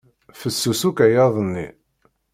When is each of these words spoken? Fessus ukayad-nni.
Fessus 0.39 0.81
ukayad-nni. 0.89 1.67